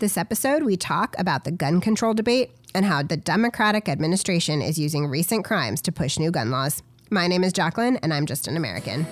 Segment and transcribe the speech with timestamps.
[0.00, 4.78] This episode, we talk about the gun control debate and how the Democratic administration is
[4.78, 6.82] using recent crimes to push new gun laws.
[7.10, 9.06] My name is Jacqueline, and I'm just an American.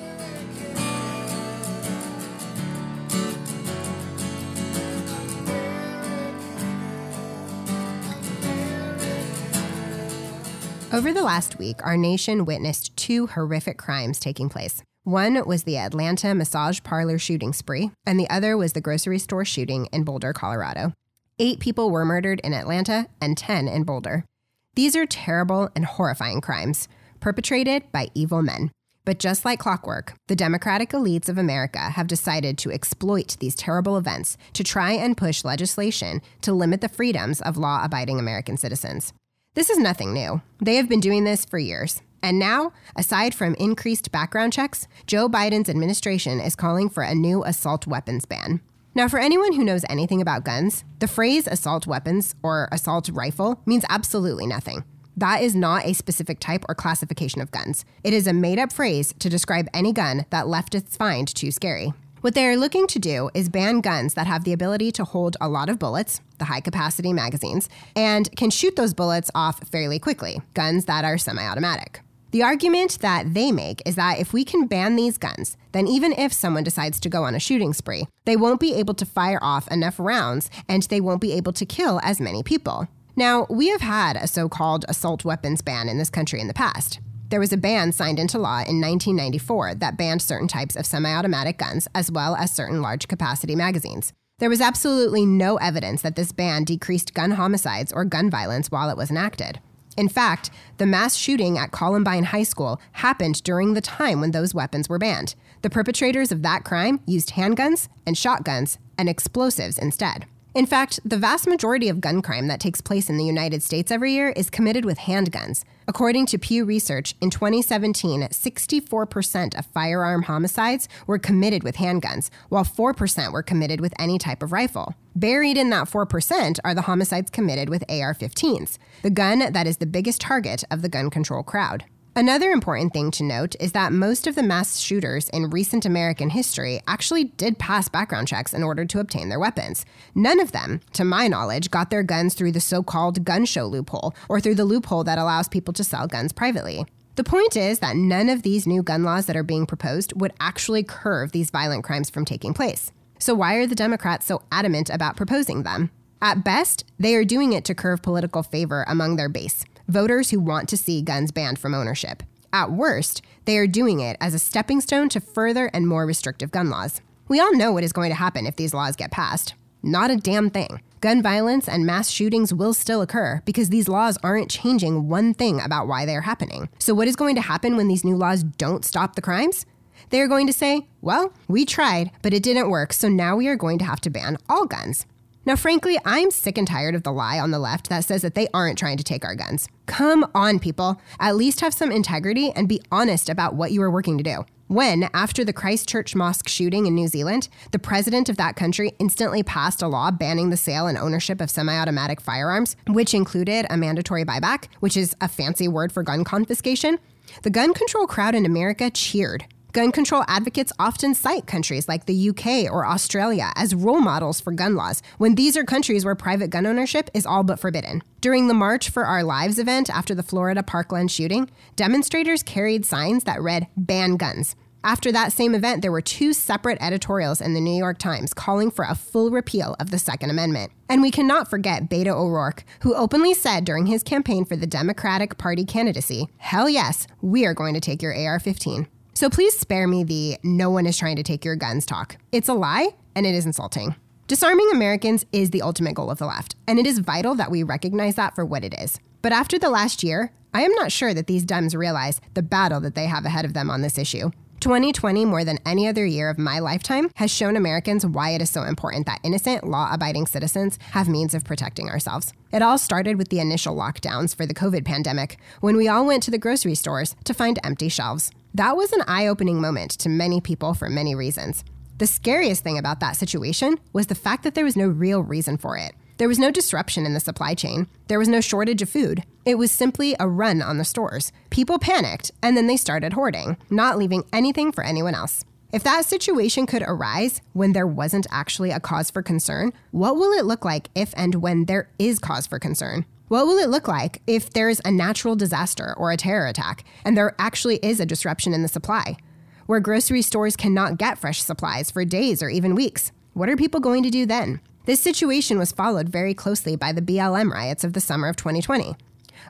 [10.90, 14.82] Over the last week, our nation witnessed two horrific crimes taking place.
[15.08, 19.42] One was the Atlanta massage parlor shooting spree, and the other was the grocery store
[19.42, 20.92] shooting in Boulder, Colorado.
[21.38, 24.26] Eight people were murdered in Atlanta and 10 in Boulder.
[24.74, 26.88] These are terrible and horrifying crimes,
[27.20, 28.70] perpetrated by evil men.
[29.06, 33.96] But just like clockwork, the Democratic elites of America have decided to exploit these terrible
[33.96, 39.14] events to try and push legislation to limit the freedoms of law abiding American citizens.
[39.54, 40.42] This is nothing new.
[40.60, 42.02] They have been doing this for years.
[42.22, 47.44] And now, aside from increased background checks, Joe Biden's administration is calling for a new
[47.44, 48.60] assault weapons ban.
[48.94, 53.60] Now, for anyone who knows anything about guns, the phrase assault weapons or assault rifle
[53.64, 54.82] means absolutely nothing.
[55.16, 57.84] That is not a specific type or classification of guns.
[58.02, 61.92] It is a made up phrase to describe any gun that leftists find too scary.
[62.20, 65.36] What they are looking to do is ban guns that have the ability to hold
[65.40, 70.00] a lot of bullets, the high capacity magazines, and can shoot those bullets off fairly
[70.00, 72.00] quickly, guns that are semi automatic.
[72.30, 76.12] The argument that they make is that if we can ban these guns, then even
[76.12, 79.38] if someone decides to go on a shooting spree, they won't be able to fire
[79.40, 82.86] off enough rounds and they won't be able to kill as many people.
[83.16, 86.54] Now, we have had a so called assault weapons ban in this country in the
[86.54, 87.00] past.
[87.30, 91.10] There was a ban signed into law in 1994 that banned certain types of semi
[91.10, 94.12] automatic guns as well as certain large capacity magazines.
[94.38, 98.90] There was absolutely no evidence that this ban decreased gun homicides or gun violence while
[98.90, 99.60] it was enacted.
[99.98, 104.54] In fact, the mass shooting at Columbine High School happened during the time when those
[104.54, 105.34] weapons were banned.
[105.62, 110.26] The perpetrators of that crime used handguns and shotguns and explosives instead.
[110.54, 113.90] In fact, the vast majority of gun crime that takes place in the United States
[113.90, 115.62] every year is committed with handguns.
[115.86, 122.64] According to Pew Research, in 2017, 64% of firearm homicides were committed with handguns, while
[122.64, 124.94] 4% were committed with any type of rifle.
[125.14, 129.76] Buried in that 4% are the homicides committed with AR 15s, the gun that is
[129.76, 131.84] the biggest target of the gun control crowd.
[132.18, 136.30] Another important thing to note is that most of the mass shooters in recent American
[136.30, 139.86] history actually did pass background checks in order to obtain their weapons.
[140.16, 143.66] None of them, to my knowledge, got their guns through the so called gun show
[143.66, 146.84] loophole or through the loophole that allows people to sell guns privately.
[147.14, 150.32] The point is that none of these new gun laws that are being proposed would
[150.40, 152.90] actually curb these violent crimes from taking place.
[153.20, 155.92] So, why are the Democrats so adamant about proposing them?
[156.20, 160.38] At best, they are doing it to curve political favor among their base voters who
[160.38, 162.22] want to see guns banned from ownership.
[162.52, 166.50] At worst, they are doing it as a stepping stone to further and more restrictive
[166.50, 167.00] gun laws.
[167.26, 169.54] We all know what is going to happen if these laws get passed.
[169.82, 170.80] Not a damn thing.
[171.00, 175.60] Gun violence and mass shootings will still occur because these laws aren't changing one thing
[175.60, 176.68] about why they are happening.
[176.78, 179.64] So, what is going to happen when these new laws don't stop the crimes?
[180.10, 183.46] They are going to say, well, we tried, but it didn't work, so now we
[183.46, 185.06] are going to have to ban all guns.
[185.48, 188.34] Now, frankly, I'm sick and tired of the lie on the left that says that
[188.34, 189.66] they aren't trying to take our guns.
[189.86, 191.00] Come on, people.
[191.20, 194.44] At least have some integrity and be honest about what you are working to do.
[194.66, 199.42] When, after the Christchurch Mosque shooting in New Zealand, the president of that country instantly
[199.42, 203.78] passed a law banning the sale and ownership of semi automatic firearms, which included a
[203.78, 206.98] mandatory buyback, which is a fancy word for gun confiscation,
[207.42, 209.46] the gun control crowd in America cheered.
[209.72, 214.50] Gun control advocates often cite countries like the UK or Australia as role models for
[214.50, 218.02] gun laws, when these are countries where private gun ownership is all but forbidden.
[218.22, 223.24] During the March for Our Lives event after the Florida Parkland shooting, demonstrators carried signs
[223.24, 224.56] that read, Ban guns.
[224.84, 228.70] After that same event, there were two separate editorials in the New York Times calling
[228.70, 230.72] for a full repeal of the Second Amendment.
[230.88, 235.36] And we cannot forget Beto O'Rourke, who openly said during his campaign for the Democratic
[235.36, 238.86] Party candidacy, Hell yes, we are going to take your AR 15.
[239.18, 242.18] So please spare me the no one is trying to take your guns talk.
[242.30, 243.96] It's a lie and it is insulting.
[244.28, 247.64] Disarming Americans is the ultimate goal of the left, and it is vital that we
[247.64, 249.00] recognize that for what it is.
[249.20, 252.78] But after the last year, I am not sure that these Dems realize the battle
[252.82, 254.30] that they have ahead of them on this issue.
[254.60, 258.50] 2020, more than any other year of my lifetime, has shown Americans why it is
[258.50, 262.32] so important that innocent, law abiding citizens have means of protecting ourselves.
[262.52, 266.22] It all started with the initial lockdowns for the COVID pandemic, when we all went
[266.24, 268.30] to the grocery stores to find empty shelves.
[268.58, 271.62] That was an eye opening moment to many people for many reasons.
[271.98, 275.56] The scariest thing about that situation was the fact that there was no real reason
[275.58, 275.92] for it.
[276.16, 277.86] There was no disruption in the supply chain.
[278.08, 279.22] There was no shortage of food.
[279.44, 281.30] It was simply a run on the stores.
[281.50, 285.44] People panicked, and then they started hoarding, not leaving anything for anyone else.
[285.72, 290.32] If that situation could arise when there wasn't actually a cause for concern, what will
[290.32, 293.06] it look like if and when there is cause for concern?
[293.28, 297.14] What will it look like if there's a natural disaster or a terror attack and
[297.14, 299.18] there actually is a disruption in the supply?
[299.66, 303.12] Where grocery stores cannot get fresh supplies for days or even weeks.
[303.34, 304.60] What are people going to do then?
[304.86, 308.96] This situation was followed very closely by the BLM riots of the summer of 2020.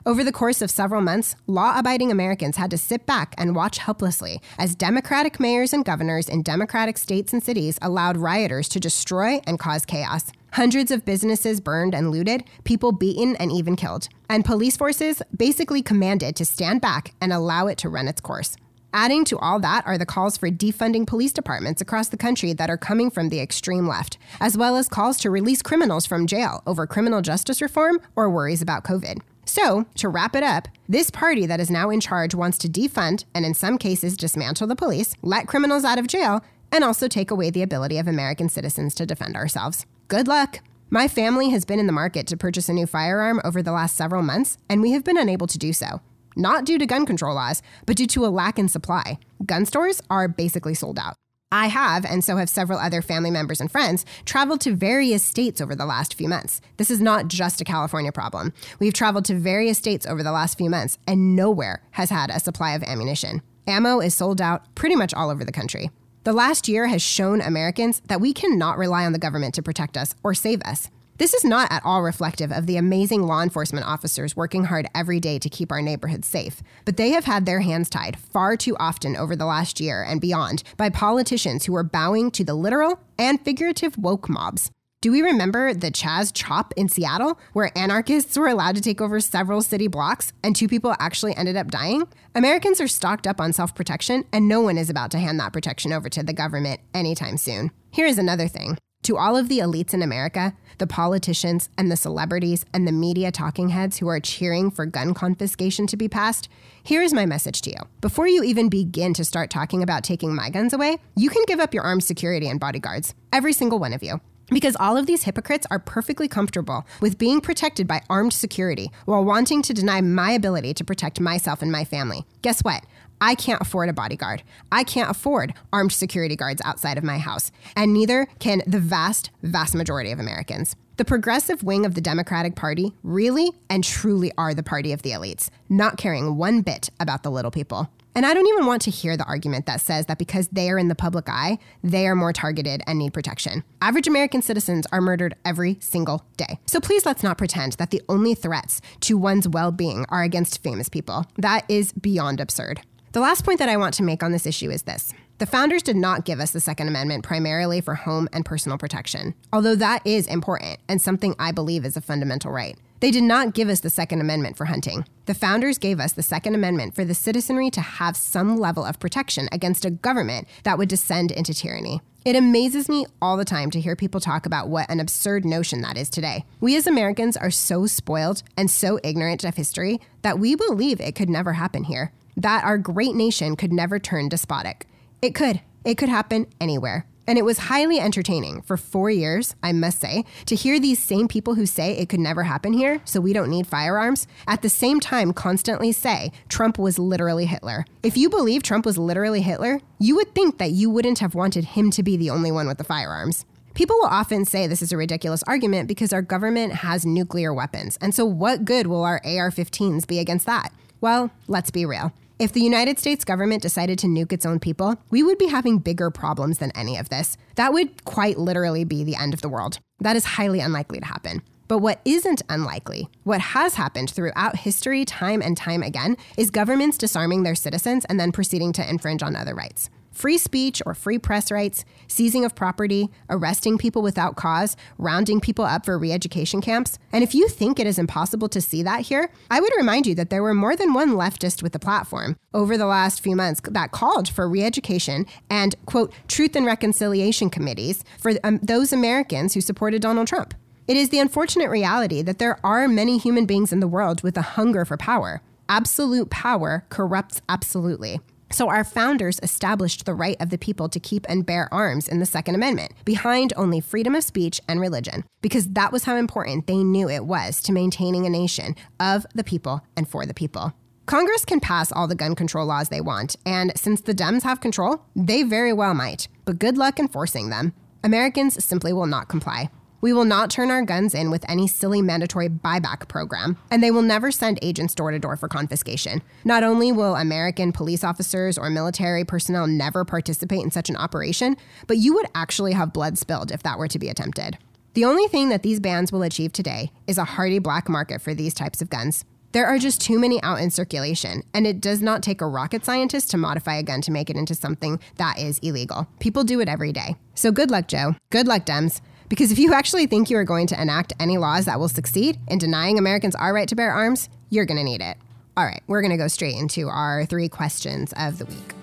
[0.05, 3.77] Over the course of several months, law abiding Americans had to sit back and watch
[3.77, 9.39] helplessly as Democratic mayors and governors in Democratic states and cities allowed rioters to destroy
[9.47, 10.33] and cause chaos.
[10.53, 14.09] Hundreds of businesses burned and looted, people beaten and even killed.
[14.29, 18.55] And police forces basically commanded to stand back and allow it to run its course.
[18.91, 22.71] Adding to all that are the calls for defunding police departments across the country that
[22.71, 26.63] are coming from the extreme left, as well as calls to release criminals from jail
[26.65, 29.19] over criminal justice reform or worries about COVID.
[29.45, 33.25] So, to wrap it up, this party that is now in charge wants to defund
[33.35, 37.31] and, in some cases, dismantle the police, let criminals out of jail, and also take
[37.31, 39.85] away the ability of American citizens to defend ourselves.
[40.09, 40.61] Good luck.
[40.89, 43.95] My family has been in the market to purchase a new firearm over the last
[43.95, 46.01] several months, and we have been unable to do so.
[46.35, 49.19] Not due to gun control laws, but due to a lack in supply.
[49.45, 51.13] Gun stores are basically sold out.
[51.51, 55.61] I have, and so have several other family members and friends, traveled to various states
[55.61, 56.59] over the last few months.
[56.77, 58.51] This is not just a California problem.
[58.79, 62.39] We've traveled to various states over the last few months, and nowhere has had a
[62.39, 63.43] supply of ammunition.
[63.67, 65.91] Ammo is sold out pretty much all over the country.
[66.29, 69.97] The last year has shown Americans that we cannot rely on the government to protect
[69.97, 70.87] us or save us.
[71.17, 75.19] This is not at all reflective of the amazing law enforcement officers working hard every
[75.19, 78.77] day to keep our neighborhoods safe, but they have had their hands tied far too
[78.79, 82.99] often over the last year and beyond by politicians who are bowing to the literal
[83.17, 84.69] and figurative woke mobs.
[85.01, 89.21] Do we remember the Chaz Chop in Seattle, where anarchists were allowed to take over
[89.21, 92.05] several city blocks and two people actually ended up dying?
[92.35, 95.53] Americans are stocked up on self protection, and no one is about to hand that
[95.53, 97.71] protection over to the government anytime soon.
[97.91, 101.95] Here is another thing to all of the elites in America, the politicians and the
[101.95, 106.49] celebrities and the media talking heads who are cheering for gun confiscation to be passed,
[106.83, 107.77] here is my message to you.
[108.01, 111.61] Before you even begin to start talking about taking my guns away, you can give
[111.61, 114.19] up your armed security and bodyguards, every single one of you.
[114.49, 119.23] Because all of these hypocrites are perfectly comfortable with being protected by armed security while
[119.23, 122.25] wanting to deny my ability to protect myself and my family.
[122.41, 122.83] Guess what?
[123.21, 124.43] I can't afford a bodyguard.
[124.71, 127.51] I can't afford armed security guards outside of my house.
[127.75, 130.75] And neither can the vast, vast majority of Americans.
[130.97, 135.11] The progressive wing of the Democratic Party really and truly are the party of the
[135.11, 137.89] elites, not caring one bit about the little people.
[138.19, 140.77] And I don't even want to hear the argument that says that because they are
[140.77, 143.63] in the public eye, they are more targeted and need protection.
[143.81, 146.59] Average American citizens are murdered every single day.
[146.65, 150.61] So please let's not pretend that the only threats to one's well being are against
[150.61, 151.27] famous people.
[151.37, 152.81] That is beyond absurd.
[153.13, 155.13] The last point that I want to make on this issue is this.
[155.37, 159.33] The founders did not give us the Second Amendment primarily for home and personal protection,
[159.53, 162.77] although that is important and something I believe is a fundamental right.
[162.99, 165.05] They did not give us the Second Amendment for hunting.
[165.25, 168.99] The founders gave us the Second Amendment for the citizenry to have some level of
[168.99, 172.01] protection against a government that would descend into tyranny.
[172.25, 175.81] It amazes me all the time to hear people talk about what an absurd notion
[175.81, 176.43] that is today.
[176.59, 181.15] We as Americans are so spoiled and so ignorant of history that we believe it
[181.15, 184.87] could never happen here that our great nation could never turn despotic.
[185.21, 185.61] It could.
[185.83, 187.05] It could happen anywhere.
[187.29, 191.27] And it was highly entertaining for four years, I must say, to hear these same
[191.27, 194.67] people who say it could never happen here, so we don't need firearms, at the
[194.67, 197.85] same time constantly say Trump was literally Hitler.
[198.01, 201.65] If you believe Trump was literally Hitler, you would think that you wouldn't have wanted
[201.65, 203.45] him to be the only one with the firearms.
[203.75, 207.95] People will often say this is a ridiculous argument because our government has nuclear weapons.
[208.01, 210.73] And so, what good will our AR 15s be against that?
[210.99, 212.11] Well, let's be real.
[212.39, 215.77] If the United States government decided to nuke its own people, we would be having
[215.77, 217.35] bigger problems than any of this.
[217.55, 219.79] That would quite literally be the end of the world.
[219.99, 221.41] That is highly unlikely to happen.
[221.67, 226.97] But what isn't unlikely, what has happened throughout history, time and time again, is governments
[226.97, 231.17] disarming their citizens and then proceeding to infringe on other rights free speech or free
[231.17, 236.59] press rights, seizing of property, arresting people without cause, rounding people up for re education
[236.59, 236.99] camps.
[237.13, 240.15] And if you think it is impossible to see that here, I would remind you
[240.15, 243.61] that there were more than one leftist with the platform over the last few months
[243.63, 249.53] that called for re education and, quote, truth and reconciliation committees for um, those Americans
[249.53, 250.53] who supported Donald Trump.
[250.89, 254.35] It is the unfortunate reality that there are many human beings in the world with
[254.35, 255.41] a hunger for power.
[255.69, 258.19] Absolute power corrupts absolutely.
[258.51, 262.19] So, our founders established the right of the people to keep and bear arms in
[262.19, 266.65] the Second Amendment, behind only freedom of speech and religion, because that was how important
[266.65, 270.73] they knew it was to maintaining a nation of the people and for the people.
[271.05, 274.61] Congress can pass all the gun control laws they want, and since the Dems have
[274.61, 276.27] control, they very well might.
[276.45, 277.73] But good luck enforcing them.
[278.03, 279.69] Americans simply will not comply.
[280.01, 283.91] We will not turn our guns in with any silly mandatory buyback program, and they
[283.91, 286.21] will never send agents door to door for confiscation.
[286.45, 291.57] Not only will American police officers or military personnel never participate in such an operation,
[291.87, 294.57] but you would actually have blood spilled if that were to be attempted.
[294.93, 298.33] The only thing that these bans will achieve today is a hardy black market for
[298.33, 299.25] these types of guns.
[299.51, 302.85] There are just too many out in circulation, and it does not take a rocket
[302.85, 306.07] scientist to modify a gun to make it into something that is illegal.
[306.19, 307.15] People do it every day.
[307.33, 308.15] So good luck, Joe.
[308.29, 309.01] Good luck, Dems.
[309.29, 312.39] Because if you actually think you are going to enact any laws that will succeed
[312.47, 315.17] in denying Americans our right to bear arms, you're going to need it.
[315.55, 318.73] All right, we're going to go straight into our three questions of the week.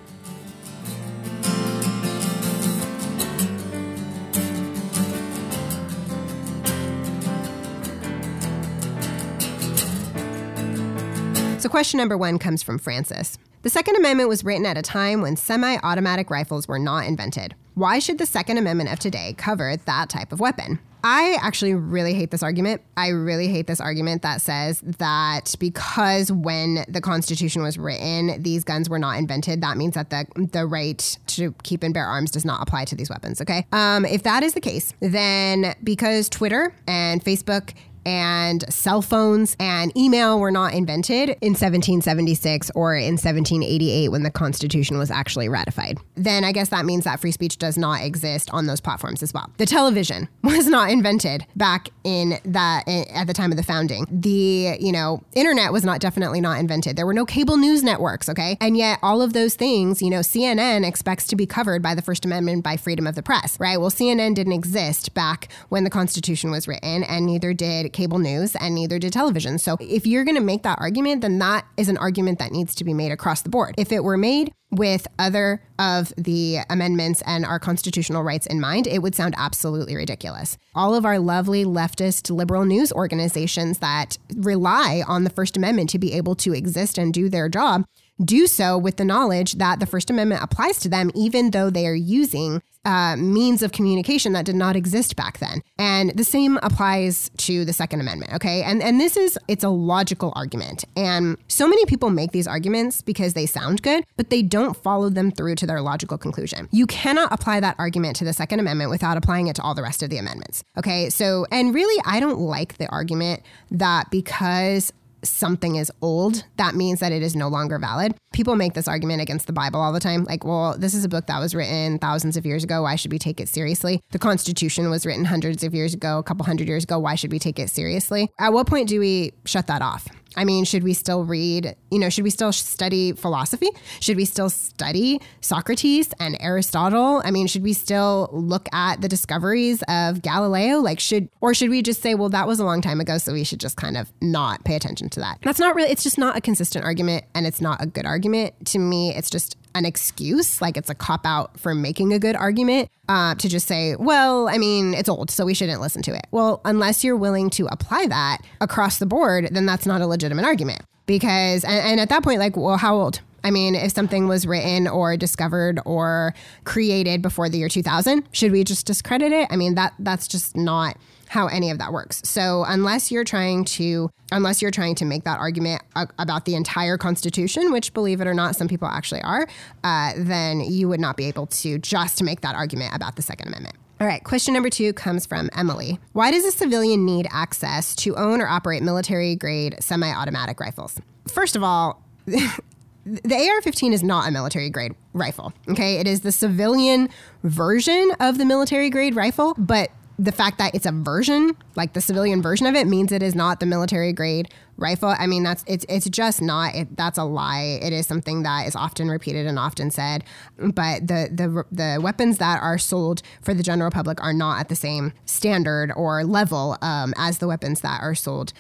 [11.59, 13.39] So, question number one comes from Francis.
[13.63, 17.57] The Second Amendment was written at a time when semi automatic rifles were not invented.
[17.77, 20.79] Why should the Second Amendment of today cover that type of weapon?
[21.05, 22.81] I actually really hate this argument.
[22.97, 28.65] I really hate this argument that says that because when the Constitution was written, these
[28.65, 32.31] guns were not invented, that means that the the right to keep and bear arms
[32.31, 33.43] does not apply to these weapons.
[33.43, 37.75] Okay, um, if that is the case, then because Twitter and Facebook
[38.07, 44.31] and cell phones and email were not invented in 1776 or in 1788 when the
[44.31, 45.99] Constitution was actually ratified.
[46.15, 49.35] Then I guess that means that free speech does not exist on those platforms as
[49.35, 49.51] well.
[49.57, 54.07] The television was not invented back in that eh, at the time of the founding.
[54.09, 56.95] The, you know, internet was not definitely not invented.
[56.95, 58.57] There were no cable news networks, okay?
[58.61, 62.03] And yet all of those things, you know, CNN expects to be covered by the
[62.03, 63.81] First Amendment by freedom of the press, right?
[63.81, 68.55] Well, CNN didn't exist back when the Constitution was written and neither did cable news
[68.57, 69.59] and neither did television.
[69.59, 72.75] So if you're going to make that argument, then that is an argument that needs
[72.77, 73.75] to be made across the board.
[73.79, 78.87] If it were made with other of the amendments and our constitutional rights in mind,
[78.87, 80.59] it would sound absolutely ridiculous.
[80.75, 85.99] All of our lovely leftist liberal news organizations that rely on the First Amendment to
[85.99, 87.87] be able to exist and do their job
[88.25, 91.87] do so with the knowledge that the First Amendment applies to them, even though they
[91.87, 95.61] are using uh, means of communication that did not exist back then.
[95.79, 98.63] And the same applies to the Second Amendment, okay?
[98.63, 100.85] And and this is it's a logical argument.
[100.97, 105.11] And so many people make these arguments because they sound good, but they don't follow
[105.11, 106.69] them through to their logical conclusion.
[106.71, 109.83] You cannot apply that argument to the Second Amendment without applying it to all the
[109.83, 110.63] rest of the amendments.
[110.79, 111.11] Okay?
[111.11, 114.93] So, and really I don't like the argument that because
[115.29, 118.15] something is old, that means that it is no longer valid.
[118.33, 120.25] People make this argument against the Bible all the time.
[120.25, 122.83] Like, well, this is a book that was written thousands of years ago.
[122.83, 124.01] Why should we take it seriously?
[124.11, 126.99] The Constitution was written hundreds of years ago, a couple hundred years ago.
[126.99, 128.31] Why should we take it seriously?
[128.39, 130.09] At what point do we shut that off?
[130.37, 133.69] I mean, should we still read, you know, should we still study philosophy?
[134.01, 137.23] Should we still study Socrates and Aristotle?
[137.25, 140.79] I mean, should we still look at the discoveries of Galileo?
[140.79, 143.33] Like, should, or should we just say, well, that was a long time ago, so
[143.33, 145.39] we should just kind of not pay attention to that?
[145.43, 148.67] That's not really, it's just not a consistent argument and it's not a good argument.
[148.67, 152.35] To me, it's just an excuse, like it's a cop out for making a good
[152.35, 156.15] argument, uh, to just say, well, I mean, it's old, so we shouldn't listen to
[156.15, 156.27] it.
[156.31, 160.45] Well, unless you're willing to apply that across the board, then that's not a legitimate
[160.45, 160.83] argument.
[161.07, 163.21] Because, and, and at that point, like, well, how old?
[163.45, 168.51] I mean, if something was written or discovered or created before the year 2000, should
[168.51, 169.47] we just discredit it?
[169.53, 170.97] I mean, that that's just not
[171.29, 172.21] how any of that works.
[172.25, 175.83] So unless you're trying to unless you're trying to make that argument
[176.19, 179.47] about the entire Constitution, which believe it or not, some people actually are,
[179.85, 183.49] uh, then you would not be able to just make that argument about the Second
[183.49, 183.77] Amendment.
[184.01, 185.99] All right, question number two comes from Emily.
[186.13, 191.01] Why does a civilian need access to own or operate military grade semi automatic rifles?
[191.29, 195.53] First of all, the AR 15 is not a military grade rifle.
[195.69, 195.99] Okay.
[195.99, 197.09] It is the civilian
[197.43, 202.01] version of the military grade rifle, but the fact that it's a version, like the
[202.01, 205.15] civilian version of it, means it is not the military grade rifle.
[205.19, 206.75] I mean, that's it's it's just not.
[206.75, 207.79] It, that's a lie.
[207.83, 210.25] It is something that is often repeated and often said.
[210.59, 214.69] But the the the weapons that are sold for the general public are not at
[214.69, 218.53] the same standard or level um, as the weapons that are sold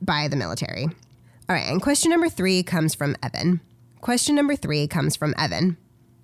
[0.00, 0.84] by the military.
[0.84, 3.60] All right, and question number three comes from Evan.
[4.00, 5.76] Question number three comes from Evan.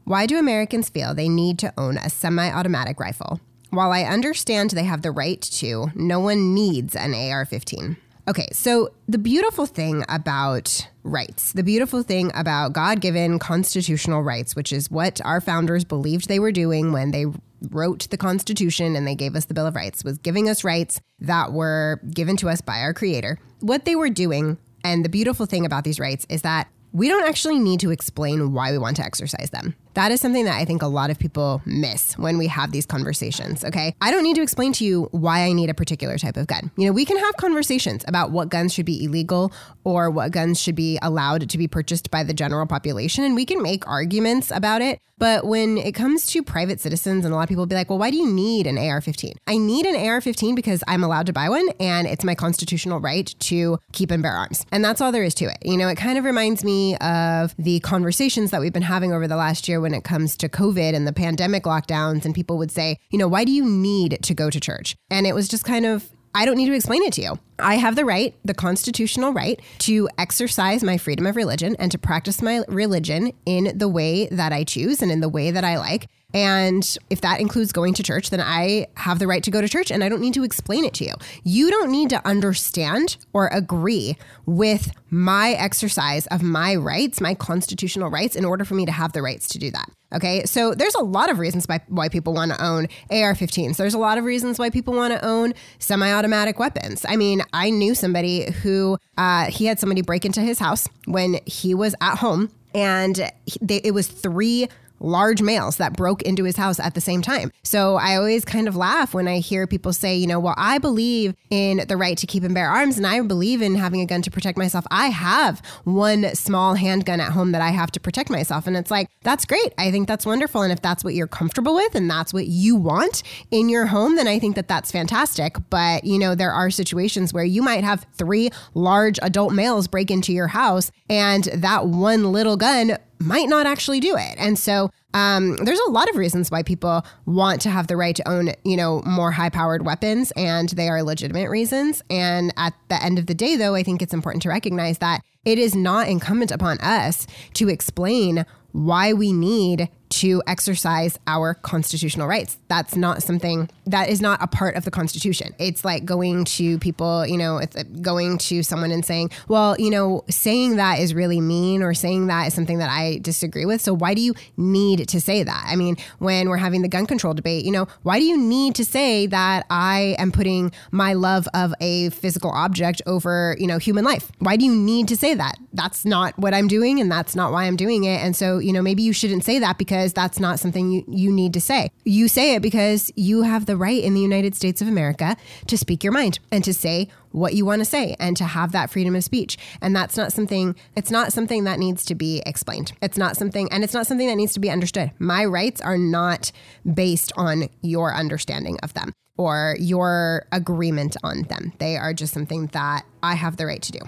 [0.05, 3.41] Why do Americans feel they need to own a semi automatic rifle?
[3.71, 7.97] While I understand they have the right to, no one needs an AR 15.
[8.29, 14.55] Okay, so the beautiful thing about rights, the beautiful thing about God given constitutional rights,
[14.55, 17.27] which is what our founders believed they were doing when they
[17.71, 21.01] wrote the Constitution and they gave us the Bill of Rights, was giving us rights
[21.21, 23.39] that were given to us by our Creator.
[23.61, 27.29] What they were doing, and the beautiful thing about these rights, is that we don't
[27.29, 29.77] actually need to explain why we want to exercise them.
[29.95, 32.87] That is something that I think a lot of people miss when we have these
[32.87, 33.65] conversations.
[33.65, 33.95] Okay.
[34.01, 36.71] I don't need to explain to you why I need a particular type of gun.
[36.77, 39.53] You know, we can have conversations about what guns should be illegal
[39.85, 43.25] or what guns should be allowed to be purchased by the general population.
[43.25, 45.01] And we can make arguments about it.
[45.19, 47.99] But when it comes to private citizens, and a lot of people be like, well,
[47.99, 49.35] why do you need an AR 15?
[49.47, 53.01] I need an AR 15 because I'm allowed to buy one and it's my constitutional
[53.01, 54.65] right to keep and bear arms.
[54.73, 55.59] And that's all there is to it.
[55.63, 59.29] You know, it kind of reminds me of the conversations that we've been having over
[59.29, 62.25] the last year when it comes to COVID and the pandemic lockdowns.
[62.25, 64.97] And people would say, you know, why do you need to go to church?
[65.11, 67.39] And it was just kind of, I don't need to explain it to you.
[67.61, 71.99] I have the right, the constitutional right, to exercise my freedom of religion and to
[71.99, 75.79] practice my religion in the way that I choose and in the way that I
[75.79, 76.09] like.
[76.33, 79.69] And if that includes going to church, then I have the right to go to
[79.69, 81.15] church and I don't need to explain it to you.
[81.43, 88.11] You don't need to understand or agree with my exercise of my rights, my constitutional
[88.11, 89.91] rights, in order for me to have the rights to do that.
[90.13, 93.77] Okay, so there's a lot of reasons by, why people want to own AR 15s.
[93.77, 97.07] There's a lot of reasons why people want to own semi automatic weapons.
[97.09, 101.39] I mean, I knew somebody who uh, he had somebody break into his house when
[101.47, 102.51] he was at home.
[102.75, 103.31] And
[103.61, 104.69] they, it was three
[105.01, 107.51] large males that broke into his house at the same time.
[107.63, 110.79] So I always kind of laugh when I hear people say, you know, well, I
[110.79, 114.07] believe in the right to keep and bear arms and I believe in having a
[114.07, 114.85] gun to protect myself.
[114.91, 118.67] I have one small handgun at home that I have to protect myself.
[118.67, 119.73] And it's like, that's great.
[119.79, 120.63] I think that's wonderful.
[120.63, 124.17] And if that's what you're comfortable with and that's what you want in your home,
[124.17, 125.57] then I think that that's fantastic.
[125.71, 130.11] But, you know, there are situations where you might have three large adult males break
[130.11, 134.35] into your house and that one little gun might not actually do it.
[134.39, 138.17] And so um, there's a lot of reasons why people want to have the right
[138.17, 142.03] to own, you know, more high powered weapons, and they are legitimate reasons.
[142.09, 145.21] And at the end of the day, though, I think it's important to recognize that
[145.45, 152.27] it is not incumbent upon us to explain why we need to exercise our constitutional
[152.27, 152.59] rights.
[152.69, 155.55] That's not something that is not a part of the Constitution.
[155.59, 159.91] It's like going to people, you know, it's going to someone and saying, well, you
[159.91, 163.81] know, saying that is really mean or saying that is something that I disagree with.
[163.81, 165.65] So why do you need to say that?
[165.67, 168.75] I mean, when we're having the gun control debate, you know, why do you need
[168.77, 173.79] to say that I am putting my love of a physical object over, you know,
[173.79, 174.31] human life?
[174.39, 175.57] Why do you need to say that?
[175.73, 178.21] That's not what I'm doing and that's not why I'm doing it.
[178.21, 181.05] And so, you know, maybe you shouldn't say that because because that's not something you,
[181.07, 181.91] you need to say.
[182.05, 185.37] You say it because you have the right in the United States of America
[185.67, 188.73] to speak your mind and to say what you want to say and to have
[188.73, 189.59] that freedom of speech.
[189.83, 192.93] And that's not something, it's not something that needs to be explained.
[193.03, 195.11] It's not something, and it's not something that needs to be understood.
[195.19, 196.51] My rights are not
[196.95, 201.75] based on your understanding of them or your agreement on them.
[201.79, 204.01] They are just something that I have the right to do.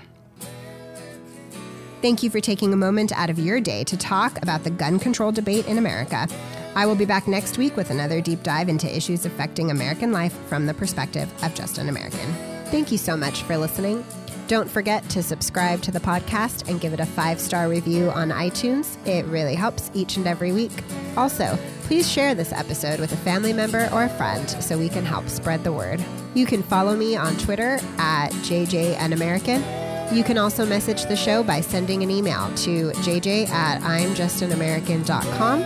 [2.02, 4.98] Thank you for taking a moment out of your day to talk about the gun
[4.98, 6.26] control debate in America.
[6.74, 10.36] I will be back next week with another deep dive into issues affecting American life
[10.48, 12.34] from the perspective of just an American.
[12.72, 14.04] Thank you so much for listening.
[14.48, 18.30] Don't forget to subscribe to the podcast and give it a five star review on
[18.30, 18.96] iTunes.
[19.06, 20.72] It really helps each and every week.
[21.16, 25.04] Also, please share this episode with a family member or a friend so we can
[25.04, 26.04] help spread the word.
[26.34, 29.81] You can follow me on Twitter at JJAnAmerican
[30.12, 35.62] you can also message the show by sending an email to jj at imjustanamerican.com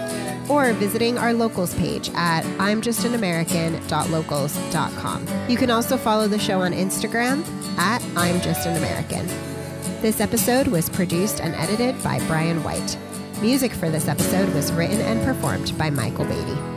[0.50, 5.26] or visiting our locals page at imjustanamerican.locals.com.
[5.48, 7.44] You can also follow the show on Instagram
[7.78, 9.26] at I'm Just an American.
[10.00, 12.96] This episode was produced and edited by Brian White.
[13.40, 16.75] Music for this episode was written and performed by Michael Beatty.